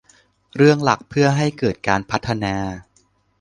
[0.55, 2.55] เรื่องหลักเพื่อให้เกิดการพัฒนา